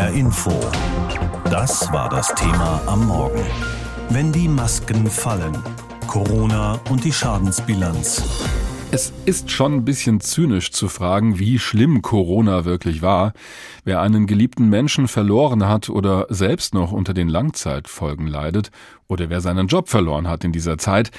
[0.00, 0.50] HR Info.
[1.50, 3.44] Das war das Thema am Morgen.
[4.08, 5.54] Wenn die Masken fallen.
[6.06, 8.22] Corona und die Schadensbilanz.
[8.92, 13.34] Es ist schon ein bisschen zynisch zu fragen, wie schlimm Corona wirklich war.
[13.84, 18.70] Wer einen geliebten Menschen verloren hat oder selbst noch unter den Langzeitfolgen leidet
[19.06, 21.10] oder wer seinen Job verloren hat in dieser Zeit,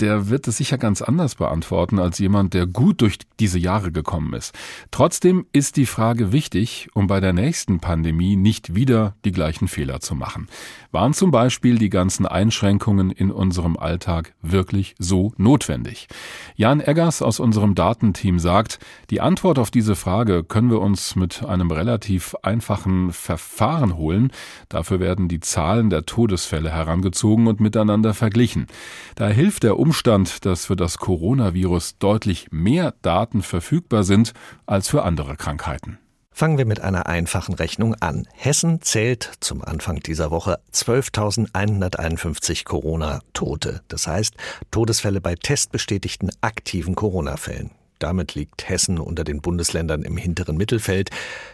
[0.00, 4.34] der wird es sicher ganz anders beantworten als jemand, der gut durch diese Jahre gekommen
[4.34, 4.54] ist.
[4.90, 10.00] Trotzdem ist die Frage wichtig, um bei der nächsten Pandemie nicht wieder die gleichen Fehler
[10.00, 10.48] zu machen.
[10.90, 16.08] Waren zum Beispiel die ganzen Einschränkungen in unserem Alltag wirklich so notwendig?
[16.56, 18.78] Jan Eggers aus unserem Datenteam sagt,
[19.10, 24.32] die Antwort auf diese Frage können wir uns mit einem relativ einfachen Verfahren holen.
[24.68, 28.66] Dafür werden die Zahlen der Todesfälle herangezogen und miteinander verglichen.
[29.14, 34.32] Da hilft der Umstand, dass für das Coronavirus deutlich mehr Daten verfügbar sind
[34.64, 35.98] als für andere Krankheiten.
[36.30, 38.28] Fangen wir mit einer einfachen Rechnung an.
[38.32, 43.82] Hessen zählt zum Anfang dieser Woche 12.151 Corona-Tote.
[43.88, 44.36] Das heißt,
[44.70, 47.72] Todesfälle bei testbestätigten aktiven Corona-Fällen.
[48.02, 51.10] Damit liegt Hessen unter den Bundesländern im hinteren Mittelfeld.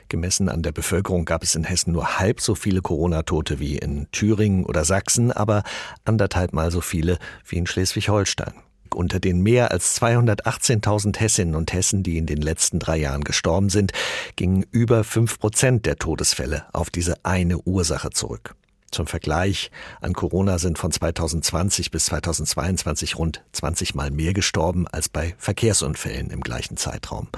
[0.09, 4.07] Gemessen an der Bevölkerung gab es in Hessen nur halb so viele Corona-Tote wie in
[4.13, 5.63] Thüringen oder Sachsen, aber
[6.07, 8.55] anderthalb Mal so viele wie in Schleswig-Holstein.
[8.95, 13.69] Unter den mehr als 218.000 Hessinnen und Hessen, die in den letzten drei Jahren gestorben
[13.69, 13.93] sind,
[14.37, 18.55] gingen über fünf Prozent der Todesfälle auf diese eine Ursache zurück.
[18.91, 25.09] Zum Vergleich, an Corona sind von 2020 bis 2022 rund 20 Mal mehr gestorben als
[25.09, 27.29] bei Verkehrsunfällen im gleichen Zeitraum.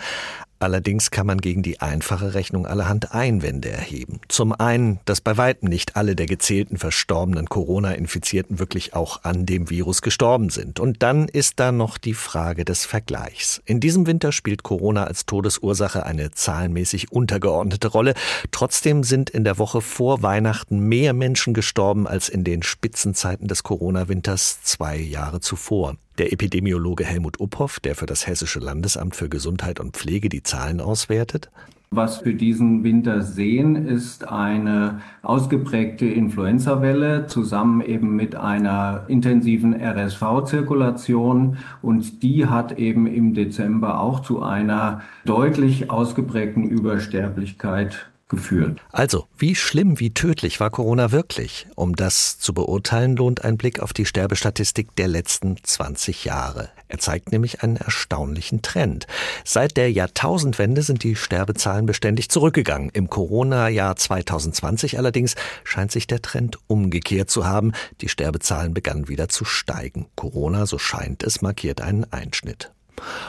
[0.60, 4.20] Allerdings kann man gegen die einfache Rechnung allerhand Einwände erheben.
[4.28, 9.70] Zum einen, dass bei weitem nicht alle der gezählten verstorbenen Corona-Infizierten wirklich auch an dem
[9.70, 10.78] Virus gestorben sind.
[10.78, 13.62] Und dann ist da noch die Frage des Vergleichs.
[13.64, 18.12] In diesem Winter spielt Corona als Todesursache eine zahlenmäßig untergeordnete Rolle.
[18.50, 23.62] Trotzdem sind in der Woche vor Weihnachten mehr Menschen gestorben als in den Spitzenzeiten des
[23.62, 25.96] Corona-Winters zwei Jahre zuvor.
[26.20, 30.82] Der Epidemiologe Helmut Uphoff, der für das Hessische Landesamt für Gesundheit und Pflege die Zahlen
[30.82, 31.50] auswertet.
[31.92, 41.56] Was wir diesen Winter sehen, ist eine ausgeprägte Influenza-Welle zusammen eben mit einer intensiven RSV-Zirkulation
[41.80, 48.80] und die hat eben im Dezember auch zu einer deutlich ausgeprägten Übersterblichkeit geführt.
[48.90, 51.66] Also, wie schlimm, wie tödlich war Corona wirklich?
[51.74, 56.70] Um das zu beurteilen, lohnt ein Blick auf die Sterbestatistik der letzten 20 Jahre.
[56.88, 59.06] Er zeigt nämlich einen erstaunlichen Trend.
[59.44, 62.90] Seit der Jahrtausendwende sind die Sterbezahlen beständig zurückgegangen.
[62.90, 67.72] Im Corona-Jahr 2020 allerdings scheint sich der Trend umgekehrt zu haben.
[68.00, 70.06] Die Sterbezahlen begannen wieder zu steigen.
[70.16, 72.72] Corona, so scheint es, markiert einen Einschnitt.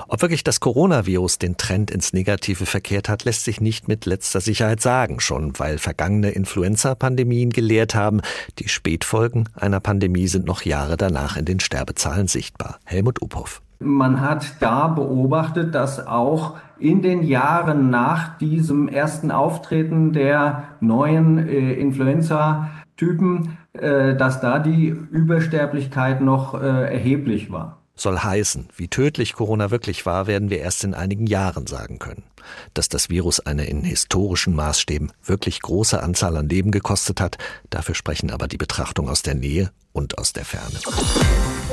[0.08, 4.42] Ob wirklich das Coronavirus den Trend ins Negative verkehrt hat, lässt sich nicht mit letzter
[4.42, 8.22] Sicherheit sagen, schon weil vergangene Influenza-Pandemien gelehrt haben,
[8.60, 12.80] die Spätfolgen einer Pandemie sind noch Jahre danach in den Sterbezahlen sichtbar.
[12.86, 13.62] Helmut Uphoff.
[13.80, 21.38] Man hat da beobachtet, dass auch in den Jahren nach diesem ersten Auftreten der neuen
[21.40, 29.34] äh, Influenza-Typen, äh, dass da die Übersterblichkeit noch äh, erheblich war soll heißen, wie tödlich
[29.34, 32.24] Corona wirklich war, werden wir erst in einigen Jahren sagen können.
[32.74, 37.38] Dass das Virus eine in historischen Maßstäben wirklich große Anzahl an Leben gekostet hat,
[37.70, 40.80] dafür sprechen aber die Betrachtung aus der Nähe und aus der Ferne.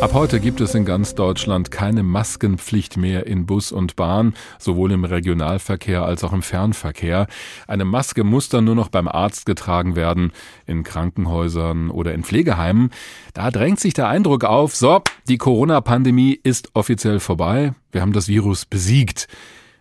[0.01, 4.93] Ab heute gibt es in ganz Deutschland keine Maskenpflicht mehr in Bus und Bahn, sowohl
[4.93, 7.27] im Regionalverkehr als auch im Fernverkehr.
[7.67, 10.33] Eine Maske muss dann nur noch beim Arzt getragen werden,
[10.67, 12.91] in Krankenhäusern oder in Pflegeheimen.
[13.35, 18.29] Da drängt sich der Eindruck auf, so, die Corona-Pandemie ist offiziell vorbei, wir haben das
[18.29, 19.27] Virus besiegt.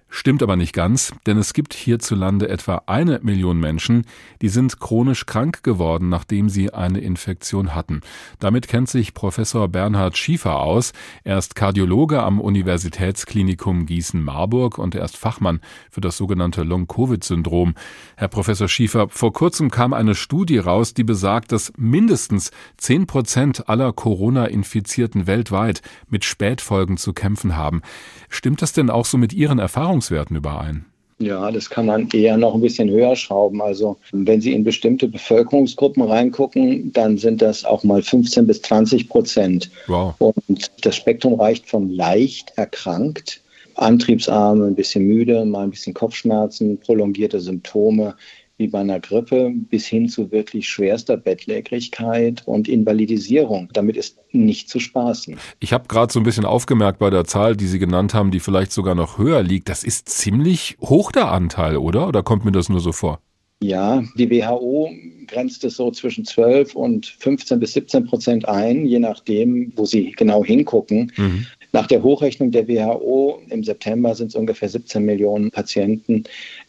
[0.09, 4.06] Stimmt aber nicht ganz, denn es gibt hierzulande etwa eine Million Menschen,
[4.41, 8.00] die sind chronisch krank geworden, nachdem sie eine Infektion hatten.
[8.40, 10.94] Damit kennt sich Professor Bernhard Schiefer aus.
[11.25, 15.59] Er ist Kardiologe am Universitätsklinikum Gießen-Marburg und er ist Fachmann
[15.91, 17.75] für das sogenannte Long-Covid-Syndrom.
[18.16, 23.68] Herr Professor Schiefer, vor kurzem kam eine Studie raus, die besagt, dass mindestens zehn Prozent
[23.68, 27.81] aller Corona-Infizierten weltweit mit Spätfolgen zu kämpfen haben.
[28.30, 29.60] Stimmt das denn auch so mit Ihren
[29.98, 30.86] Erfahrungswerten überein?
[31.20, 33.60] Ja, das kann man eher noch ein bisschen höher schrauben.
[33.60, 39.10] Also wenn Sie in bestimmte Bevölkerungsgruppen reingucken, dann sind das auch mal 15 bis 20
[39.10, 39.72] Prozent.
[39.88, 40.14] Wow.
[40.20, 43.42] Und das Spektrum reicht von leicht erkrankt,
[43.74, 48.14] antriebsarm, ein bisschen müde, mal ein bisschen Kopfschmerzen, prolongierte Symptome,
[48.57, 53.69] wie bei einer Grippe bis hin zu wirklich schwerster Bettlägerigkeit und Invalidisierung.
[53.74, 55.38] Damit ist nicht zu spaßen.
[55.59, 58.39] Ich habe gerade so ein bisschen aufgemerkt bei der Zahl, die Sie genannt haben, die
[58.39, 59.69] vielleicht sogar noch höher liegt.
[59.69, 62.07] Das ist ziemlich hoch der Anteil, oder?
[62.07, 63.19] Oder kommt mir das nur so vor?
[63.59, 64.92] Ja, die WHO
[65.25, 70.12] grenzt es so zwischen 12 und 15 bis 17 Prozent ein, je nachdem, wo sie
[70.12, 71.12] genau hingucken.
[71.18, 71.48] Mhm.
[71.74, 76.24] Nach der Hochrechnung der WHO im September sind es ungefähr 17 Millionen Patienten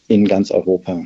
[0.07, 1.05] in ganz Europa.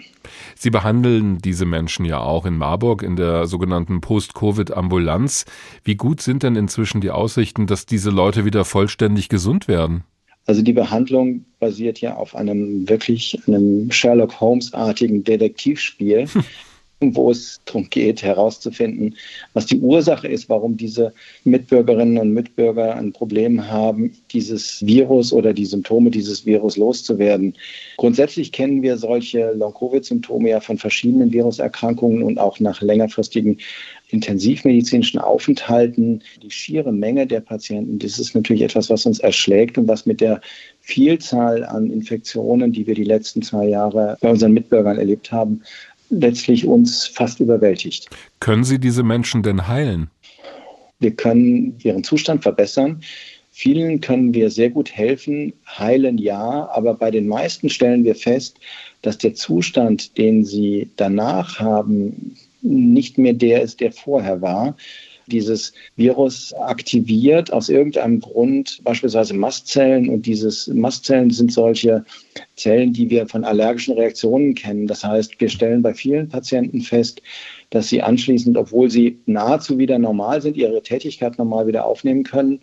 [0.56, 5.45] Sie behandeln diese Menschen ja auch in Marburg in der sogenannten Post-Covid-Ambulanz.
[5.84, 10.04] Wie gut sind denn inzwischen die Aussichten, dass diese Leute wieder vollständig gesund werden?
[10.46, 16.28] Also die Behandlung basiert ja auf einem wirklich einem Sherlock Holmes-artigen Detektivspiel.
[17.11, 19.15] wo es darum geht, herauszufinden,
[19.53, 21.13] was die Ursache ist, warum diese
[21.44, 27.55] Mitbürgerinnen und Mitbürger ein Problem haben, dieses Virus oder die Symptome dieses Virus loszuwerden.
[27.97, 33.57] Grundsätzlich kennen wir solche Long-Covid-Symptome ja von verschiedenen Viruserkrankungen und auch nach längerfristigen
[34.13, 36.21] intensivmedizinischen Aufenthalten.
[36.41, 40.21] Die schiere Menge der Patienten, das ist natürlich etwas, was uns erschlägt und was mit
[40.21, 40.39] der
[40.81, 45.63] Vielzahl an Infektionen, die wir die letzten zwei Jahre bei unseren Mitbürgern erlebt haben,
[46.09, 48.09] letztlich uns fast überwältigt.
[48.39, 50.09] Können Sie diese Menschen denn heilen?
[51.00, 53.01] Wir können ihren Zustand verbessern.
[53.51, 58.57] Vielen können wir sehr gut helfen, heilen ja, aber bei den meisten stellen wir fest,
[59.03, 64.75] dass der Zustand, den sie danach haben, nicht mehr der ist, der vorher war
[65.28, 72.06] dieses Virus aktiviert aus irgendeinem Grund beispielsweise Mastzellen und dieses Mastzellen sind solche
[72.56, 74.88] Zellen, die wir von allergischen Reaktionen kennen.
[74.88, 77.22] Das heißt, wir stellen bei vielen Patienten fest,
[77.70, 82.60] dass sie anschließend, obwohl sie nahezu wieder normal sind, ihre Tätigkeit normal wieder aufnehmen können,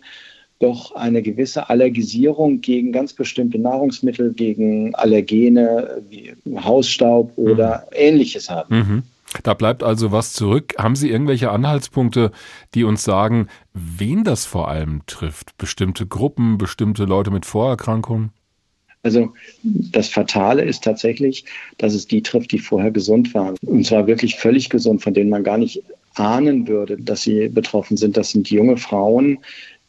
[0.59, 7.97] doch eine gewisse Allergisierung gegen ganz bestimmte Nahrungsmittel, gegen Allergene wie Hausstaub oder mhm.
[7.97, 8.77] ähnliches haben.
[8.77, 9.03] Mhm.
[9.43, 10.75] Da bleibt also was zurück.
[10.77, 12.31] Haben Sie irgendwelche Anhaltspunkte,
[12.73, 15.57] die uns sagen, wen das vor allem trifft?
[15.57, 18.31] Bestimmte Gruppen, bestimmte Leute mit Vorerkrankungen?
[19.03, 19.33] Also
[19.63, 21.45] das Fatale ist tatsächlich,
[21.77, 23.55] dass es die trifft, die vorher gesund waren.
[23.65, 25.81] Und zwar wirklich völlig gesund, von denen man gar nicht
[26.15, 28.17] ahnen würde, dass sie betroffen sind.
[28.17, 29.39] Das sind junge Frauen,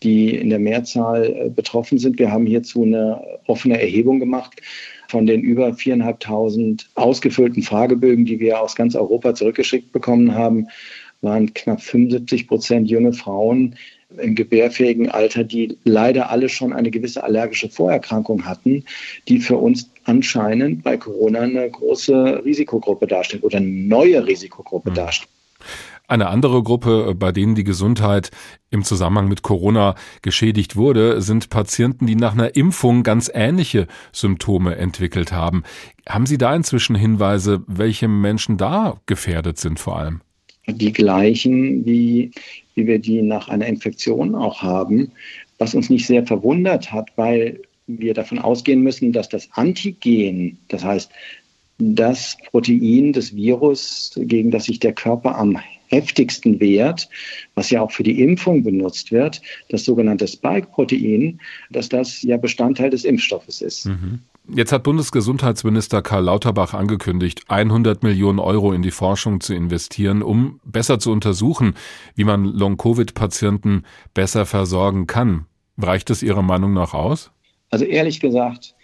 [0.02, 2.18] die in der Mehrzahl äh, betroffen sind.
[2.18, 4.60] Wir haben hierzu eine offene Erhebung gemacht
[5.12, 10.68] von den über viereinhalbtausend ausgefüllten Fragebögen, die wir aus ganz Europa zurückgeschickt bekommen haben,
[11.20, 13.76] waren knapp 75 Prozent junge Frauen
[14.16, 18.84] im gebärfähigen Alter, die leider alle schon eine gewisse allergische Vorerkrankung hatten,
[19.28, 24.94] die für uns anscheinend bei Corona eine große Risikogruppe darstellt oder eine neue Risikogruppe mhm.
[24.94, 25.28] darstellt.
[26.12, 28.30] Eine andere Gruppe, äh, bei denen die Gesundheit
[28.68, 34.76] im Zusammenhang mit Corona geschädigt wurde, sind Patienten, die nach einer Impfung ganz ähnliche Symptome
[34.76, 35.62] entwickelt haben.
[36.06, 40.20] Haben Sie da inzwischen Hinweise, welche Menschen da gefährdet sind vor allem?
[40.66, 42.30] Die gleichen, wie,
[42.74, 45.12] wie wir die nach einer Infektion auch haben,
[45.56, 50.84] was uns nicht sehr verwundert hat, weil wir davon ausgehen müssen, dass das Antigen, das
[50.84, 51.10] heißt
[51.78, 55.58] das Protein des Virus, gegen das sich der Körper am
[55.92, 57.08] heftigsten Wert,
[57.54, 61.38] was ja auch für die Impfung benutzt wird, das sogenannte Spike-Protein,
[61.70, 63.86] dass das ja Bestandteil des Impfstoffes ist.
[63.86, 64.20] Mhm.
[64.48, 70.58] Jetzt hat Bundesgesundheitsminister Karl Lauterbach angekündigt, 100 Millionen Euro in die Forschung zu investieren, um
[70.64, 71.74] besser zu untersuchen,
[72.16, 73.84] wie man Long-Covid-Patienten
[74.14, 75.46] besser versorgen kann.
[75.78, 77.30] Reicht es Ihrer Meinung nach aus?
[77.70, 78.74] Also ehrlich gesagt,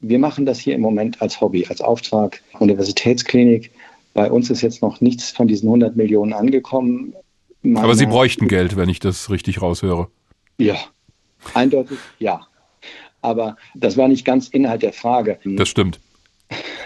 [0.00, 3.70] wir machen das hier im Moment als Hobby, als Auftrag Universitätsklinik.
[4.14, 7.14] Bei uns ist jetzt noch nichts von diesen 100 Millionen angekommen.
[7.62, 10.08] Meine Aber Sie bräuchten Geld, wenn ich das richtig raushöre.
[10.58, 10.76] Ja,
[11.54, 12.40] eindeutig ja.
[13.20, 15.38] Aber das war nicht ganz Inhalt der Frage.
[15.44, 16.00] Das stimmt.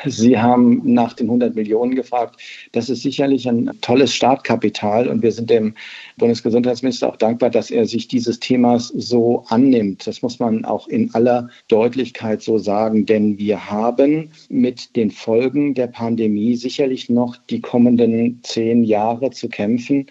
[0.06, 2.40] Sie haben nach den 100 Millionen gefragt.
[2.72, 5.74] Das ist sicherlich ein tolles Startkapital und wir sind dem
[6.16, 10.06] Bundesgesundheitsminister auch dankbar, dass er sich dieses Themas so annimmt.
[10.06, 15.74] Das muss man auch in aller Deutlichkeit so sagen, denn wir haben mit den Folgen
[15.74, 20.06] der Pandemie sicherlich noch die kommenden zehn Jahre zu kämpfen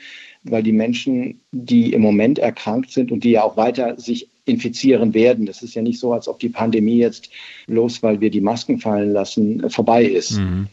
[0.45, 5.13] weil die Menschen, die im Moment erkrankt sind und die ja auch weiter sich infizieren
[5.13, 5.45] werden.
[5.45, 7.29] Das ist ja nicht so, als ob die Pandemie jetzt
[7.67, 10.39] bloß, weil wir die Masken fallen lassen, vorbei ist.
[10.39, 10.67] Mhm.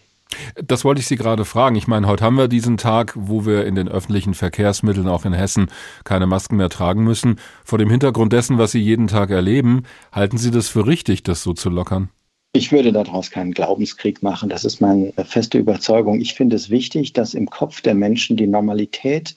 [0.64, 1.76] Das wollte ich Sie gerade fragen.
[1.76, 5.34] Ich meine, heute haben wir diesen Tag, wo wir in den öffentlichen Verkehrsmitteln auch in
[5.34, 5.68] Hessen
[6.04, 7.36] keine Masken mehr tragen müssen.
[7.64, 11.42] Vor dem Hintergrund dessen, was Sie jeden Tag erleben, halten Sie das für richtig, das
[11.42, 12.08] so zu lockern?
[12.54, 14.50] Ich würde daraus keinen Glaubenskrieg machen.
[14.50, 16.20] Das ist meine feste Überzeugung.
[16.20, 19.34] Ich finde es wichtig, dass im Kopf der Menschen die Normalität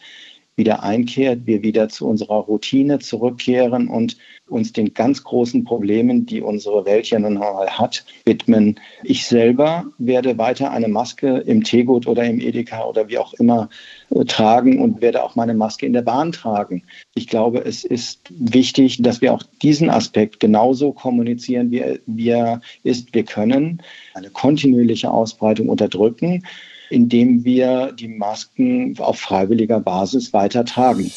[0.57, 6.41] wieder einkehrt, wir wieder zu unserer Routine zurückkehren und uns den ganz großen Problemen, die
[6.41, 8.79] unsere Welt ja nun einmal hat, widmen.
[9.03, 13.69] Ich selber werde weiter eine Maske im Teegut oder im Edeka oder wie auch immer
[14.11, 16.83] äh, tragen und werde auch meine Maske in der Bahn tragen.
[17.15, 23.13] Ich glaube, es ist wichtig, dass wir auch diesen Aspekt genauso kommunizieren, wie er ist.
[23.13, 23.81] Wir können
[24.13, 26.43] eine kontinuierliche Ausbreitung unterdrücken
[26.95, 31.11] indem wir die Masken auf freiwilliger Basis weiter tragen.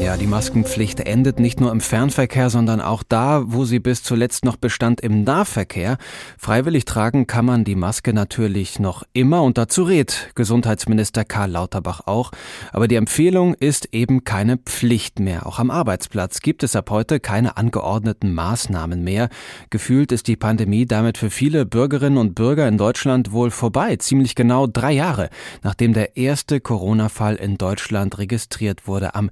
[0.00, 4.44] Ja, die Maskenpflicht endet nicht nur im Fernverkehr, sondern auch da, wo sie bis zuletzt
[4.44, 5.96] noch bestand im Nahverkehr.
[6.38, 12.00] Freiwillig tragen kann man die Maske natürlich noch immer und dazu rät Gesundheitsminister Karl Lauterbach
[12.06, 12.32] auch.
[12.72, 15.46] Aber die Empfehlung ist eben keine Pflicht mehr.
[15.46, 19.28] Auch am Arbeitsplatz gibt es ab heute keine angeordneten Maßnahmen mehr.
[19.70, 23.96] Gefühlt ist die Pandemie damit für viele Bürgerinnen und Bürger in Deutschland wohl vorbei.
[23.96, 25.28] Ziemlich genau drei Jahre,
[25.62, 29.30] nachdem der erste Corona-Fall in Deutschland registriert wurde am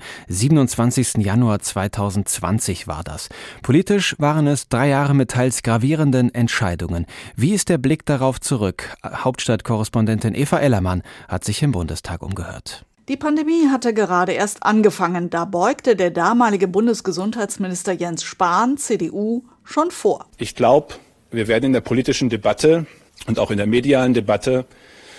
[0.51, 1.25] 27.
[1.25, 3.29] Januar 2020 war das.
[3.63, 7.07] Politisch waren es drei Jahre mit teils gravierenden Entscheidungen.
[7.37, 8.97] Wie ist der Blick darauf zurück?
[9.05, 12.85] Hauptstadtkorrespondentin Eva Ellermann hat sich im Bundestag umgehört.
[13.09, 15.31] Die Pandemie hatte gerade erst angefangen.
[15.31, 20.27] Da beugte der damalige Bundesgesundheitsminister Jens Spahn, CDU, schon vor.
[20.37, 20.95] Ich glaube,
[21.31, 22.87] wir werden in der politischen Debatte
[23.29, 24.65] und auch in der medialen Debatte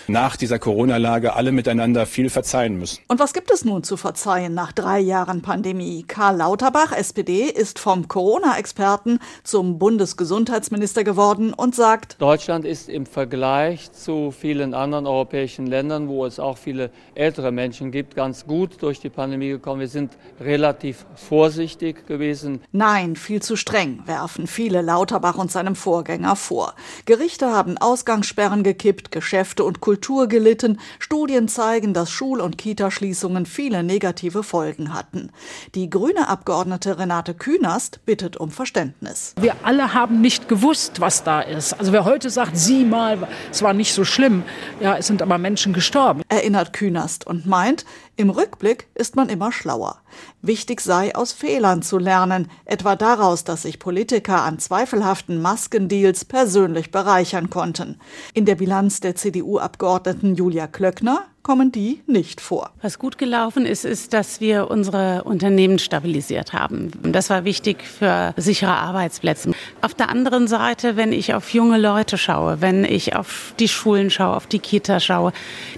[0.08, 3.00] nach dieser Corona-Lage alle miteinander viel verzeihen müssen.
[3.08, 6.04] Und was gibt es nun zu verzeihen nach drei Jahren Pandemie?
[6.06, 13.92] Karl Lauterbach, SPD, ist vom Corona-Experten zum Bundesgesundheitsminister geworden und sagt, Deutschland ist im Vergleich
[13.92, 19.00] zu vielen anderen europäischen Ländern, wo es auch viele ältere Menschen gibt, ganz gut durch
[19.00, 19.80] die Pandemie gekommen.
[19.80, 22.60] Wir sind relativ vorsichtig gewesen.
[22.72, 26.74] Nein, viel zu streng, werfen viele Lauterbach und seinem Vorgänger vor.
[27.04, 30.78] Gerichte haben Ausgangssperren gekippt, Geschäfte und Kultur Kultur gelitten.
[30.98, 35.28] Studien zeigen, dass Schul- und Kitaschließungen viele negative Folgen hatten.
[35.74, 39.34] Die grüne Abgeordnete Renate Künast bittet um Verständnis.
[39.38, 41.74] Wir alle haben nicht gewusst, was da ist.
[41.74, 44.44] Also wer heute sagt, sieh mal, es war nicht so schlimm,
[44.80, 46.22] ja, es sind aber Menschen gestorben.
[46.30, 47.84] Erinnert Künast und meint,
[48.16, 50.00] im Rückblick ist man immer schlauer.
[50.44, 56.90] Wichtig sei, aus Fehlern zu lernen, etwa daraus, dass sich Politiker an zweifelhaften Maskendeals persönlich
[56.90, 58.00] bereichern konnten.
[58.34, 62.70] In der Bilanz der CDU-Abgeordneten Julia Klöckner kommen die nicht vor.
[62.80, 66.92] Was gut gelaufen ist, ist, dass wir unsere Unternehmen stabilisiert haben.
[67.02, 69.52] Das war wichtig für sichere Arbeitsplätze.
[69.80, 74.10] Auf der anderen Seite, wenn ich auf junge Leute schaue, wenn ich auf die Schulen
[74.10, 75.32] schaue, auf die Kita schaue,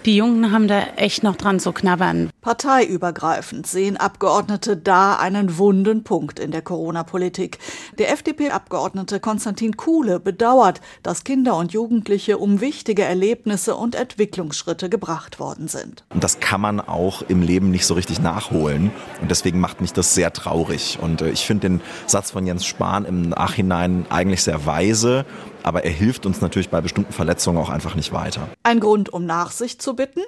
[0.04, 2.30] die Jungen haben da echt noch dran zu knabbern.
[2.42, 7.59] Parteiübergreifend sehen Abgeordnete da einen wunden Punkt in der Corona-Politik.
[7.99, 15.38] Der FDP-Abgeordnete Konstantin Kuhle bedauert, dass Kinder und Jugendliche um wichtige Erlebnisse und Entwicklungsschritte gebracht
[15.38, 16.05] worden worden sind.
[16.13, 18.91] Und das kann man auch im Leben nicht so richtig nachholen.
[19.21, 20.99] Und deswegen macht mich das sehr traurig.
[21.01, 25.25] Und äh, ich finde den Satz von Jens Spahn im Nachhinein eigentlich sehr weise
[25.64, 28.49] aber er hilft uns natürlich bei bestimmten Verletzungen auch einfach nicht weiter.
[28.62, 30.21] Ein Grund, um Nachsicht zu bitten?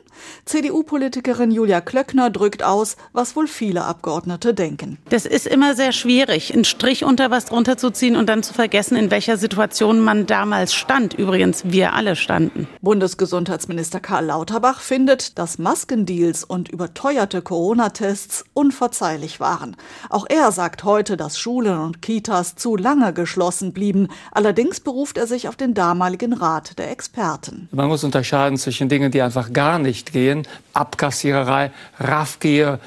[0.46, 4.98] CDU-Politikerin Julia Klöckner drückt aus, was wohl viele Abgeordnete denken.
[5.10, 8.54] Das ist immer sehr schwierig, einen Strich unter was drunter zu ziehen und dann zu
[8.54, 11.12] vergessen, in welcher Situation man damals stand.
[11.12, 12.66] Übrigens, wir alle standen.
[12.80, 19.76] Bundesgesundheitsminister Karl Lauterbach findet, dass Maskendeals und überteuerte Corona-Tests unverzeihlich waren.
[20.08, 24.08] Auch er sagt heute, dass Schulen und Kitas zu lange geschlossen blieben.
[24.32, 27.68] Allerdings beruft er er sich auf den damaligen Rat der Experten.
[27.72, 32.78] Man muss unterscheiden zwischen Dingen, die einfach gar nicht gehen, Abkassiererei, Raffgier,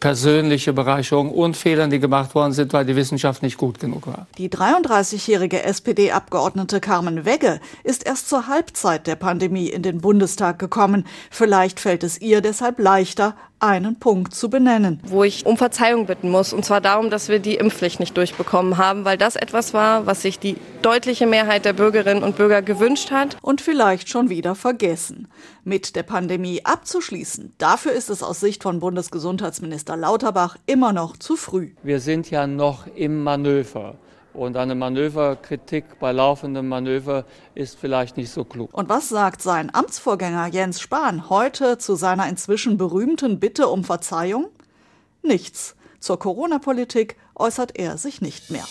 [0.00, 4.26] persönliche Bereicherung und Fehlern, die gemacht worden sind, weil die Wissenschaft nicht gut genug war.
[4.36, 11.06] Die 33-jährige SPD-Abgeordnete Carmen Wegge ist erst zur Halbzeit der Pandemie in den Bundestag gekommen.
[11.30, 15.00] Vielleicht fällt es ihr deshalb leichter, einen Punkt zu benennen.
[15.04, 18.78] Wo ich um Verzeihung bitten muss, und zwar darum, dass wir die Impfpflicht nicht durchbekommen
[18.78, 23.10] haben, weil das etwas war, was sich die deutliche Mehrheit der Bürgerinnen und Bürger gewünscht
[23.10, 23.36] hat.
[23.42, 25.28] Und vielleicht schon wieder vergessen.
[25.64, 31.36] Mit der Pandemie abzuschließen, dafür ist es aus Sicht von Bundesgesundheitsminister Lauterbach immer noch zu
[31.36, 31.70] früh.
[31.82, 33.96] Wir sind ja noch im Manöver.
[34.38, 37.24] Und eine Manöverkritik bei laufendem Manöver
[37.56, 38.72] ist vielleicht nicht so klug.
[38.72, 44.46] Und was sagt sein Amtsvorgänger Jens Spahn heute zu seiner inzwischen berühmten Bitte um Verzeihung?
[45.24, 45.74] Nichts.
[45.98, 48.62] Zur Corona-Politik äußert er sich nicht mehr.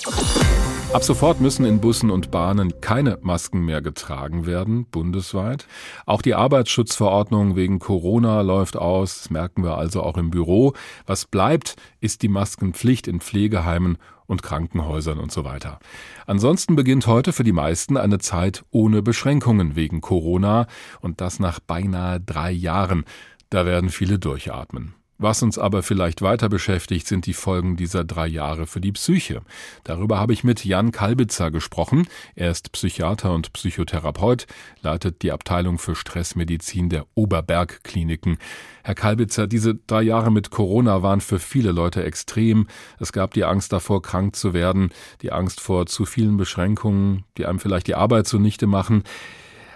[0.94, 5.68] Ab sofort müssen in Bussen und Bahnen keine Masken mehr getragen werden, bundesweit.
[6.06, 10.72] Auch die Arbeitsschutzverordnung wegen Corona läuft aus, das merken wir also auch im Büro.
[11.06, 13.98] Was bleibt, ist die Maskenpflicht in Pflegeheimen
[14.28, 15.80] und Krankenhäusern und so weiter.
[16.26, 20.68] Ansonsten beginnt heute für die meisten eine Zeit ohne Beschränkungen wegen Corona
[21.02, 23.06] und das nach beinahe drei Jahren.
[23.50, 24.94] Da werden viele durchatmen.
[25.20, 29.42] Was uns aber vielleicht weiter beschäftigt, sind die Folgen dieser drei Jahre für die Psyche.
[29.84, 32.08] Darüber habe ich mit Jan Kalbitzer gesprochen.
[32.36, 34.46] Er ist Psychiater und Psychotherapeut,
[34.84, 38.38] leitet die Abteilung für Stressmedizin der Oberberg Kliniken.
[38.84, 42.68] Herr Kalbitzer, diese drei Jahre mit Corona waren für viele Leute extrem.
[43.00, 44.92] Es gab die Angst davor, krank zu werden,
[45.24, 49.04] die Angst vor zu vielen Beschränkungen, die einem vielleicht die Arbeit zunichte machen.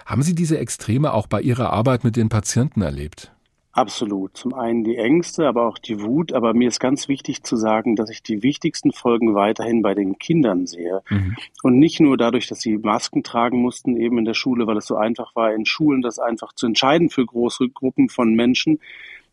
[0.06, 3.31] Haben Sie diese Extreme auch bei Ihrer Arbeit mit den Patienten erlebt?
[3.74, 4.36] Absolut.
[4.36, 6.34] Zum einen die Ängste, aber auch die Wut.
[6.34, 10.18] Aber mir ist ganz wichtig zu sagen, dass ich die wichtigsten Folgen weiterhin bei den
[10.18, 11.00] Kindern sehe.
[11.08, 11.36] Mhm.
[11.62, 14.86] Und nicht nur dadurch, dass sie Masken tragen mussten, eben in der Schule, weil es
[14.86, 18.78] so einfach war, in Schulen das einfach zu entscheiden für große Gruppen von Menschen,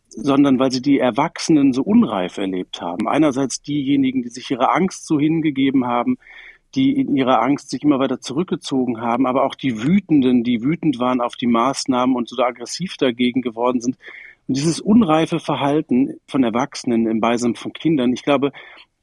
[0.07, 3.09] sondern weil sie die Erwachsenen so unreif erlebt haben.
[3.09, 6.17] Einerseits diejenigen, die sich ihre Angst so hingegeben haben,
[6.75, 10.99] die in ihrer Angst sich immer weiter zurückgezogen haben, aber auch die Wütenden, die wütend
[10.99, 13.97] waren auf die Maßnahmen und so aggressiv dagegen geworden sind.
[14.49, 18.51] Und dieses unreife Verhalten von Erwachsenen im Beisein von Kindern, ich glaube,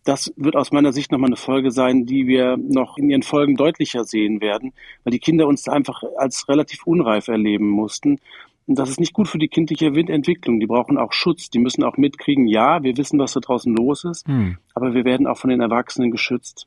[0.02, 3.54] das wird aus meiner Sicht nochmal eine Folge sein, die wir noch in ihren Folgen
[3.54, 4.72] deutlicher sehen werden,
[5.04, 8.18] weil die Kinder uns einfach als relativ unreif erleben mussten.
[8.66, 10.58] Und das ist nicht gut für die kindliche Entwicklung.
[10.58, 11.48] Die brauchen auch Schutz.
[11.48, 14.58] Die müssen auch mitkriegen, ja, wir wissen, was da draußen los ist, hm.
[14.74, 16.66] aber wir werden auch von den Erwachsenen geschützt.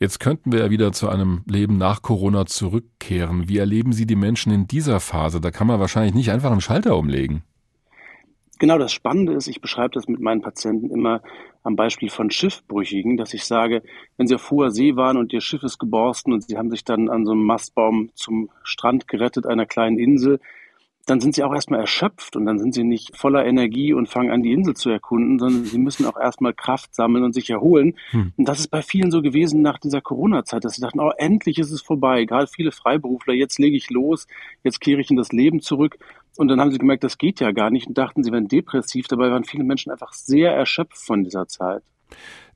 [0.00, 3.48] Jetzt könnten wir ja wieder zu einem Leben nach Corona zurückkehren.
[3.48, 5.40] Wie erleben Sie die Menschen in dieser Phase?
[5.40, 7.44] Da kann man wahrscheinlich nicht einfach einen Schalter umlegen.
[8.58, 11.20] Genau das Spannende ist, ich beschreibe das mit meinen Patienten immer
[11.62, 13.82] am Beispiel von Schiffbrüchigen, dass ich sage,
[14.16, 16.82] wenn sie auf hoher See waren und ihr Schiff ist geborsten und sie haben sich
[16.82, 20.40] dann an so einem Mastbaum zum Strand gerettet einer kleinen Insel,
[21.06, 24.32] dann sind sie auch erstmal erschöpft und dann sind sie nicht voller Energie und fangen
[24.32, 27.94] an, die Insel zu erkunden, sondern sie müssen auch erstmal Kraft sammeln und sich erholen.
[28.10, 28.32] Hm.
[28.36, 31.58] Und das ist bei vielen so gewesen nach dieser Corona-Zeit, dass sie dachten, oh, endlich
[31.58, 32.24] ist es vorbei.
[32.24, 34.26] Gerade viele Freiberufler, jetzt lege ich los,
[34.64, 35.96] jetzt kehre ich in das Leben zurück.
[36.36, 39.06] Und dann haben sie gemerkt, das geht ja gar nicht und dachten, sie wären depressiv.
[39.06, 41.82] Dabei waren viele Menschen einfach sehr erschöpft von dieser Zeit.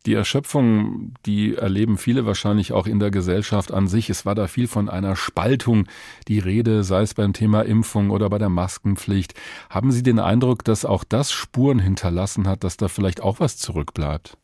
[0.06, 4.08] Die Erschöpfung, die erleben viele wahrscheinlich auch in der Gesellschaft an sich.
[4.08, 5.86] Es war da viel von einer Spaltung
[6.26, 9.34] die Rede, sei es beim Thema Impfung oder bei der Maskenpflicht.
[9.68, 13.58] Haben Sie den Eindruck, dass auch das Spuren hinterlassen hat, dass da vielleicht auch was
[13.58, 14.38] zurückbleibt?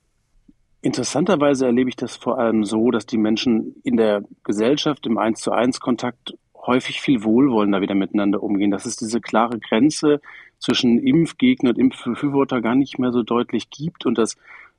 [0.82, 5.40] Interessanterweise erlebe ich das vor allem so, dass die Menschen in der Gesellschaft im Eins
[5.40, 8.70] zu eins Kontakt häufig viel wohlwollender wieder miteinander umgehen.
[8.70, 10.20] Dass es diese klare Grenze
[10.58, 14.36] zwischen Impfgegner und Impfbefürworter gar nicht mehr so deutlich gibt und dass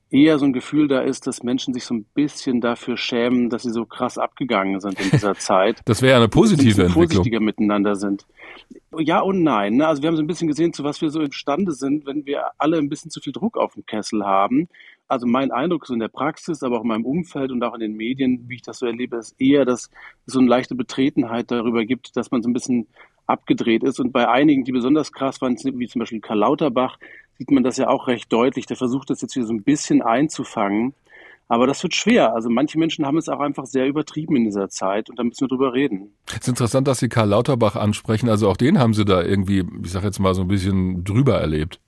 [0.10, 3.64] eher so ein Gefühl da ist, dass Menschen sich so ein bisschen dafür schämen, dass
[3.64, 5.82] sie so krass abgegangen sind in dieser Zeit.
[5.86, 6.94] Das wäre eine positive Entwicklung.
[6.94, 8.26] vorsichtiger miteinander sind.
[8.98, 9.76] Ja und nein.
[9.76, 9.88] Ne?
[9.88, 12.52] Also wir haben so ein bisschen gesehen, zu was wir so imstande sind, wenn wir
[12.58, 14.70] alle ein bisschen zu viel Druck auf dem Kessel haben.
[15.10, 17.80] Also mein Eindruck so in der Praxis, aber auch in meinem Umfeld und auch in
[17.80, 19.90] den Medien, wie ich das so erlebe, ist eher, dass
[20.26, 22.88] es so eine leichte Betretenheit darüber gibt, dass man so ein bisschen
[23.26, 24.00] abgedreht ist.
[24.00, 26.98] Und bei einigen, die besonders krass waren, wie zum Beispiel Karl Lauterbach,
[27.38, 28.66] sieht man das ja auch recht deutlich.
[28.66, 30.94] Der versucht das jetzt wieder so ein bisschen einzufangen.
[31.50, 32.34] Aber das wird schwer.
[32.34, 35.42] Also manche Menschen haben es auch einfach sehr übertrieben in dieser Zeit und da müssen
[35.42, 36.14] wir drüber reden.
[36.28, 38.28] Es ist interessant, dass Sie Karl Lauterbach ansprechen.
[38.28, 41.40] Also auch den haben Sie da irgendwie, ich sage jetzt mal so ein bisschen drüber
[41.40, 41.80] erlebt.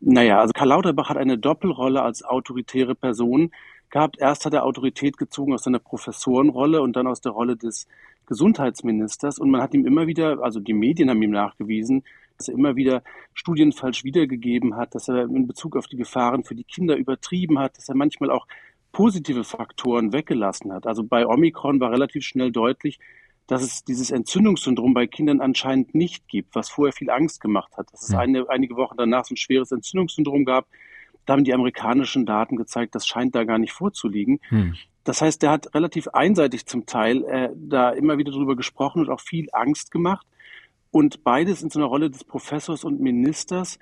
[0.00, 3.52] Naja, also Karl Lauterbach hat eine Doppelrolle als autoritäre Person
[3.90, 4.18] gehabt.
[4.18, 7.86] Erst hat er Autorität gezogen aus seiner Professorenrolle und dann aus der Rolle des
[8.26, 9.38] Gesundheitsministers.
[9.38, 12.04] Und man hat ihm immer wieder, also die Medien haben ihm nachgewiesen,
[12.40, 13.02] dass er immer wieder
[13.34, 17.58] Studien falsch wiedergegeben hat, dass er in Bezug auf die Gefahren für die Kinder übertrieben
[17.58, 18.46] hat, dass er manchmal auch
[18.92, 20.86] positive Faktoren weggelassen hat.
[20.86, 22.98] Also bei Omikron war relativ schnell deutlich,
[23.46, 27.92] dass es dieses Entzündungssyndrom bei Kindern anscheinend nicht gibt, was vorher viel Angst gemacht hat.
[27.92, 30.66] Dass es eine, einige Wochen danach so ein schweres Entzündungssyndrom gab.
[31.26, 34.40] Da haben die amerikanischen Daten gezeigt, das scheint da gar nicht vorzuliegen.
[34.48, 34.76] Hm.
[35.04, 39.10] Das heißt, der hat relativ einseitig zum Teil äh, da immer wieder drüber gesprochen und
[39.10, 40.26] auch viel Angst gemacht.
[40.90, 43.78] Und beides in so einer Rolle des Professors und Ministers,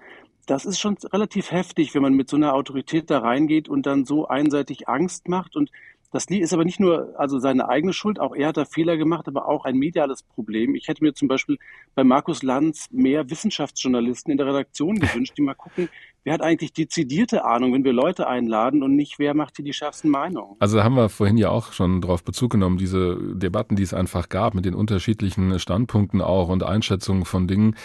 [0.47, 4.05] das ist schon relativ heftig, wenn man mit so einer Autorität da reingeht und dann
[4.05, 5.57] so einseitig Angst macht.
[5.57, 5.71] Und
[6.11, 9.29] das ist aber nicht nur also seine eigene Schuld, auch er hat da Fehler gemacht,
[9.29, 10.75] aber auch ein mediales Problem.
[10.75, 11.59] Ich hätte mir zum Beispiel
[11.95, 15.91] bei Markus Lanz mehr Wissenschaftsjournalisten in der Redaktion gewünscht, die mal gucken,
[16.29, 19.73] wer hat eigentlich dezidierte Ahnung, wenn wir Leute einladen und nicht, wer macht hier die
[19.73, 20.57] schärfsten Meinungen?
[20.59, 23.95] Also da haben wir vorhin ja auch schon darauf Bezug genommen, diese Debatten, die es
[23.95, 27.77] einfach gab, mit den unterschiedlichen Standpunkten auch und Einschätzungen von Dingen.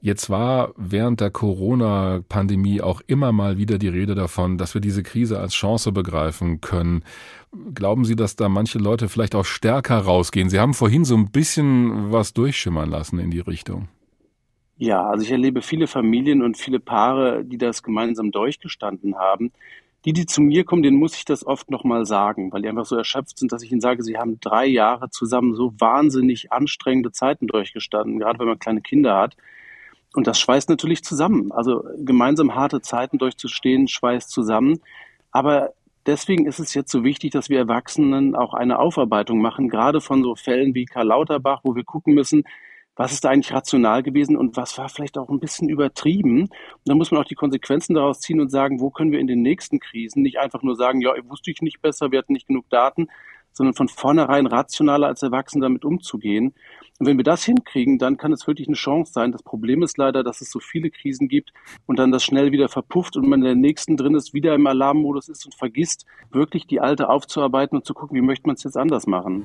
[0.00, 5.04] Jetzt war während der Corona-Pandemie auch immer mal wieder die Rede davon, dass wir diese
[5.04, 7.04] Krise als Chance begreifen können.
[7.72, 10.50] Glauben Sie, dass da manche Leute vielleicht auch stärker rausgehen?
[10.50, 13.86] Sie haben vorhin so ein bisschen was durchschimmern lassen in die Richtung.
[14.78, 19.52] Ja, also ich erlebe viele Familien und viele Paare, die das gemeinsam durchgestanden haben.
[20.04, 22.86] Die, die zu mir kommen, denen muss ich das oft nochmal sagen, weil die einfach
[22.86, 27.12] so erschöpft sind, dass ich ihnen sage, sie haben drei Jahre zusammen so wahnsinnig anstrengende
[27.12, 29.36] Zeiten durchgestanden, gerade wenn man kleine Kinder hat.
[30.14, 31.52] Und das schweißt natürlich zusammen.
[31.52, 34.80] Also gemeinsam harte Zeiten durchzustehen, schweißt zusammen.
[35.30, 35.72] Aber
[36.06, 40.22] deswegen ist es jetzt so wichtig, dass wir Erwachsenen auch eine Aufarbeitung machen, gerade von
[40.22, 42.44] so Fällen wie Karl Lauterbach, wo wir gucken müssen,
[42.96, 46.42] was ist da eigentlich rational gewesen und was war vielleicht auch ein bisschen übertrieben.
[46.42, 46.50] Und
[46.84, 49.42] dann muss man auch die Konsequenzen daraus ziehen und sagen, wo können wir in den
[49.42, 52.68] nächsten Krisen nicht einfach nur sagen, ja, wusste ich nicht besser, wir hatten nicht genug
[52.68, 53.08] Daten,
[53.52, 56.54] sondern von vornherein rationaler als Erwachsene damit umzugehen.
[56.98, 59.32] Und wenn wir das hinkriegen, dann kann es wirklich eine Chance sein.
[59.32, 61.52] Das Problem ist leider, dass es so viele Krisen gibt
[61.86, 64.66] und dann das schnell wieder verpufft und man in der nächsten drin ist, wieder im
[64.66, 68.64] Alarmmodus ist und vergisst, wirklich die alte aufzuarbeiten und zu gucken, wie möchte man es
[68.64, 69.44] jetzt anders machen.